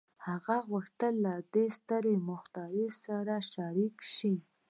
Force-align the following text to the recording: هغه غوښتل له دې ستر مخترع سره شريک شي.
هغه 0.27 0.55
غوښتل 0.69 1.13
له 1.25 1.33
دې 1.53 1.65
ستر 1.77 2.03
مخترع 2.29 2.87
سره 3.03 3.35
شريک 3.53 3.95
شي. 4.15 4.33